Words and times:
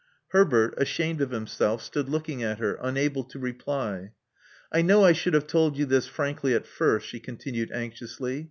Herbert, 0.29 0.73
ashamed 0.77 1.21
of 1.21 1.29
himself, 1.29 1.83
stood 1.83 2.09
looking 2.09 2.41
at 2.41 2.57
her, 2.57 2.75
unable 2.81 3.23
to 3.25 3.37
reply. 3.37 4.13
I 4.71 4.81
know 4.81 5.05
I 5.05 5.11
should 5.13 5.35
have 5.35 5.45
told 5.45 5.77
you 5.77 5.85
this 5.85 6.07
frankly 6.07 6.55
at 6.55 6.65
first," 6.65 7.05
she 7.07 7.19
continued 7.19 7.71
anxiously. 7.71 8.39